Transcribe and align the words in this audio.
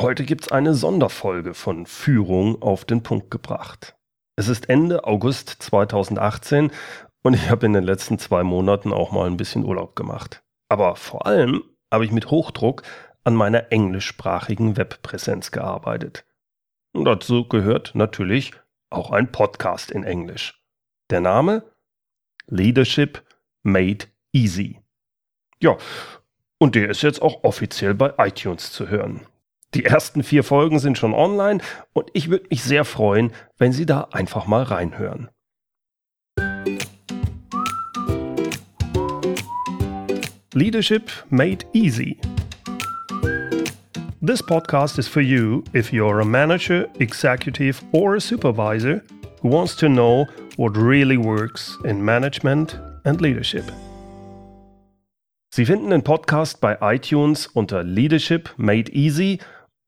Heute 0.00 0.24
gibt's 0.24 0.52
eine 0.52 0.74
Sonderfolge 0.74 1.54
von 1.54 1.84
Führung 1.84 2.62
auf 2.62 2.84
den 2.84 3.02
Punkt 3.02 3.32
gebracht. 3.32 3.96
Es 4.36 4.46
ist 4.46 4.68
Ende 4.68 5.02
August 5.02 5.48
2018 5.58 6.70
und 7.24 7.34
ich 7.34 7.50
habe 7.50 7.66
in 7.66 7.72
den 7.72 7.82
letzten 7.82 8.16
zwei 8.16 8.44
Monaten 8.44 8.92
auch 8.92 9.10
mal 9.10 9.26
ein 9.26 9.36
bisschen 9.36 9.64
Urlaub 9.64 9.96
gemacht. 9.96 10.44
Aber 10.68 10.94
vor 10.94 11.26
allem 11.26 11.64
habe 11.92 12.04
ich 12.04 12.12
mit 12.12 12.30
Hochdruck 12.30 12.84
an 13.24 13.34
meiner 13.34 13.72
englischsprachigen 13.72 14.76
Webpräsenz 14.76 15.50
gearbeitet. 15.50 16.24
Und 16.92 17.04
dazu 17.04 17.48
gehört 17.48 17.96
natürlich 17.96 18.52
auch 18.90 19.10
ein 19.10 19.32
Podcast 19.32 19.90
in 19.90 20.04
Englisch. 20.04 20.62
Der 21.10 21.20
Name 21.20 21.64
Leadership 22.46 23.24
Made 23.64 24.06
Easy. 24.32 24.80
Ja, 25.60 25.76
und 26.58 26.76
der 26.76 26.88
ist 26.88 27.02
jetzt 27.02 27.20
auch 27.20 27.42
offiziell 27.42 27.94
bei 27.94 28.14
iTunes 28.18 28.70
zu 28.70 28.86
hören. 28.86 29.26
Die 29.74 29.84
ersten 29.84 30.22
vier 30.22 30.44
Folgen 30.44 30.78
sind 30.78 30.96
schon 30.96 31.12
online 31.12 31.60
und 31.92 32.08
ich 32.14 32.30
würde 32.30 32.46
mich 32.48 32.62
sehr 32.62 32.86
freuen, 32.86 33.32
wenn 33.58 33.72
Sie 33.72 33.84
da 33.84 34.08
einfach 34.12 34.46
mal 34.46 34.62
reinhören. 34.62 35.28
Leadership 40.54 41.10
Made 41.28 41.66
Easy. 41.74 42.18
This 44.22 44.42
podcast 44.42 44.98
is 44.98 45.06
for 45.06 45.20
you 45.20 45.62
if 45.74 45.92
you're 45.92 46.20
a 46.20 46.24
manager, 46.24 46.88
executive, 46.98 47.82
or 47.92 48.16
a 48.16 48.20
supervisor 48.20 49.02
who 49.42 49.50
wants 49.50 49.76
to 49.76 49.88
know 49.88 50.26
what 50.56 50.76
really 50.78 51.18
works 51.18 51.78
in 51.84 52.02
management 52.02 52.80
and 53.04 53.20
leadership. 53.20 53.70
Sie 55.50 55.66
finden 55.66 55.90
den 55.90 56.02
Podcast 56.02 56.60
bei 56.60 56.78
iTunes 56.80 57.46
unter 57.48 57.82
Leadership 57.82 58.50
Made 58.56 58.90
Easy 58.92 59.38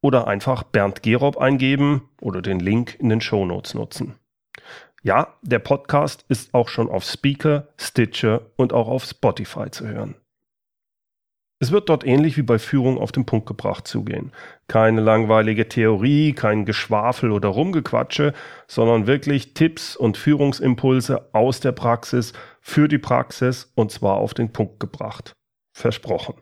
oder 0.00 0.26
einfach 0.26 0.62
Bernd 0.62 1.02
Gerob 1.02 1.38
eingeben 1.38 2.08
oder 2.20 2.42
den 2.42 2.60
Link 2.60 2.96
in 2.98 3.08
den 3.08 3.20
Shownotes 3.20 3.74
nutzen. 3.74 4.16
Ja, 5.02 5.34
der 5.42 5.60
Podcast 5.60 6.24
ist 6.28 6.54
auch 6.54 6.68
schon 6.68 6.90
auf 6.90 7.04
Speaker, 7.04 7.68
Stitcher 7.76 8.42
und 8.56 8.72
auch 8.72 8.88
auf 8.88 9.04
Spotify 9.04 9.70
zu 9.70 9.86
hören. 9.86 10.16
Es 11.60 11.72
wird 11.72 11.88
dort 11.88 12.06
ähnlich 12.06 12.36
wie 12.36 12.42
bei 12.42 12.58
Führung 12.58 12.98
auf 12.98 13.10
den 13.10 13.26
Punkt 13.26 13.46
gebracht 13.46 13.88
zugehen. 13.88 14.32
Keine 14.68 15.00
langweilige 15.00 15.68
Theorie, 15.68 16.32
kein 16.32 16.64
Geschwafel 16.64 17.32
oder 17.32 17.48
Rumgequatsche, 17.48 18.32
sondern 18.68 19.08
wirklich 19.08 19.54
Tipps 19.54 19.96
und 19.96 20.16
Führungsimpulse 20.16 21.30
aus 21.32 21.58
der 21.58 21.72
Praxis 21.72 22.32
für 22.60 22.86
die 22.86 22.98
Praxis 22.98 23.72
und 23.74 23.90
zwar 23.90 24.18
auf 24.18 24.34
den 24.34 24.52
Punkt 24.52 24.78
gebracht. 24.78 25.32
Versprochen. 25.76 26.34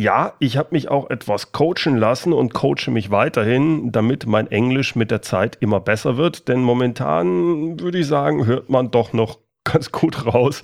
Ja, 0.00 0.32
ich 0.38 0.56
habe 0.56 0.70
mich 0.72 0.88
auch 0.88 1.10
etwas 1.10 1.52
coachen 1.52 1.98
lassen 1.98 2.32
und 2.32 2.54
coache 2.54 2.90
mich 2.90 3.10
weiterhin, 3.10 3.92
damit 3.92 4.24
mein 4.24 4.50
Englisch 4.50 4.96
mit 4.96 5.10
der 5.10 5.20
Zeit 5.20 5.58
immer 5.60 5.78
besser 5.78 6.16
wird, 6.16 6.48
denn 6.48 6.62
momentan 6.62 7.78
würde 7.78 7.98
ich 7.98 8.06
sagen, 8.06 8.46
hört 8.46 8.70
man 8.70 8.90
doch 8.90 9.12
noch 9.12 9.40
ganz 9.64 9.92
gut 9.92 10.24
raus, 10.24 10.62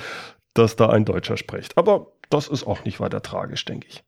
dass 0.54 0.76
da 0.76 0.88
ein 0.88 1.04
Deutscher 1.04 1.36
spricht. 1.36 1.76
Aber 1.76 2.12
das 2.30 2.48
ist 2.48 2.66
auch 2.66 2.84
nicht 2.86 2.98
weiter 2.98 3.20
tragisch, 3.20 3.66
denke 3.66 3.86
ich. 3.88 4.04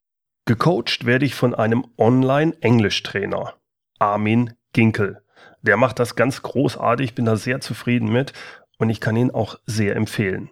Gecoacht 0.46 1.04
werde 1.04 1.26
ich 1.26 1.34
von 1.34 1.54
einem 1.54 1.84
Online-Englisch-Trainer, 1.98 3.52
Armin 3.98 4.54
Ginkel. 4.72 5.20
Der 5.60 5.76
macht 5.76 5.98
das 5.98 6.16
ganz 6.16 6.40
großartig, 6.40 7.14
bin 7.14 7.26
da 7.26 7.36
sehr 7.36 7.60
zufrieden 7.60 8.10
mit 8.10 8.32
und 8.78 8.88
ich 8.88 9.02
kann 9.02 9.14
ihn 9.14 9.30
auch 9.30 9.56
sehr 9.66 9.94
empfehlen. 9.94 10.48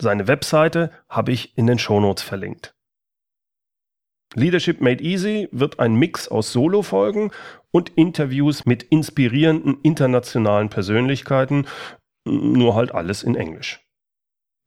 Seine 0.00 0.28
Webseite 0.28 0.92
habe 1.08 1.32
ich 1.32 1.58
in 1.58 1.66
den 1.66 1.80
Shownotes 1.80 2.22
verlinkt. 2.22 2.76
Leadership 4.34 4.80
Made 4.80 5.02
Easy 5.02 5.48
wird 5.50 5.80
ein 5.80 5.94
Mix 5.94 6.28
aus 6.28 6.52
Solo-Folgen 6.52 7.32
und 7.72 7.90
Interviews 7.90 8.64
mit 8.64 8.84
inspirierenden 8.84 9.78
internationalen 9.82 10.68
Persönlichkeiten, 10.68 11.66
nur 12.24 12.74
halt 12.74 12.92
alles 12.92 13.22
in 13.22 13.34
Englisch. 13.34 13.80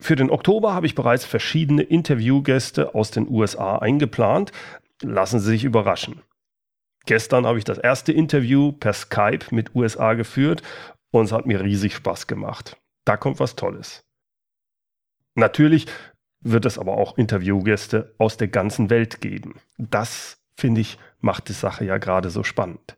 Für 0.02 0.18
den 0.18 0.30
Oktober 0.30 0.74
habe 0.74 0.86
ich 0.86 0.96
bereits 0.96 1.24
verschiedene 1.24 1.84
Interviewgäste 1.84 2.94
aus 2.94 3.12
den 3.12 3.30
USA 3.30 3.78
eingeplant. 3.78 4.52
Lassen 5.02 5.40
Sie 5.40 5.52
sich 5.52 5.64
überraschen. 5.64 6.22
Gestern 7.06 7.46
habe 7.46 7.58
ich 7.58 7.64
das 7.64 7.78
erste 7.78 8.12
Interview 8.12 8.74
per 8.74 8.94
Skype 8.94 9.46
mit 9.52 9.76
USA 9.76 10.14
geführt 10.14 10.62
und 11.12 11.26
es 11.26 11.32
hat 11.32 11.46
mir 11.46 11.62
riesig 11.62 11.96
Spaß 11.96 12.28
gemacht. 12.28 12.78
Da 13.06 13.18
kommt 13.18 13.40
was 13.40 13.56
Tolles. 13.56 14.06
Natürlich 15.36 15.88
wird 16.44 16.66
es 16.66 16.78
aber 16.78 16.98
auch 16.98 17.18
Interviewgäste 17.18 18.14
aus 18.18 18.38
der 18.38 18.48
ganzen 18.50 18.90
Welt 18.90 19.22
geben. 19.22 19.56
Das, 19.78 20.38
finde 20.56 20.82
ich, 20.82 20.98
macht 21.20 21.50
die 21.50 21.54
Sache 21.54 21.86
ja 21.86 21.98
gerade 21.98 22.30
so 22.30 22.44
spannend. 22.44 22.98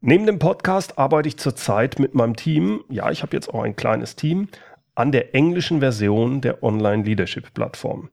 Neben 0.00 0.26
dem 0.26 0.38
Podcast 0.38 0.98
arbeite 0.98 1.28
ich 1.28 1.38
zurzeit 1.38 1.98
mit 1.98 2.14
meinem 2.14 2.36
Team, 2.36 2.84
ja, 2.90 3.10
ich 3.10 3.22
habe 3.22 3.34
jetzt 3.34 3.48
auch 3.48 3.62
ein 3.62 3.74
kleines 3.74 4.16
Team, 4.16 4.48
an 4.94 5.12
der 5.12 5.34
englischen 5.34 5.80
Version 5.80 6.42
der 6.42 6.62
Online-Leadership-Plattform. 6.62 8.10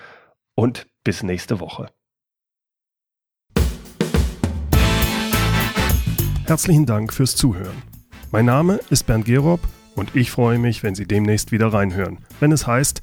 und 0.54 0.87
bis 1.04 1.22
nächste 1.22 1.60
Woche. 1.60 1.93
Herzlichen 6.47 6.87
Dank 6.87 7.12
fürs 7.12 7.36
Zuhören. 7.36 7.83
Mein 8.30 8.47
Name 8.47 8.80
ist 8.91 9.07
Bernd 9.07 9.27
Gerob 9.27 9.60
und 9.97 10.16
ich 10.16 10.30
freue 10.30 10.59
mich, 10.59 10.83
wenn 10.83 10.95
Sie 10.95 11.07
demnächst 11.07 11.53
wieder 11.53 11.72
reinhören, 11.72 12.24
wenn 12.41 12.53
es 12.53 12.66
heißt 12.66 13.03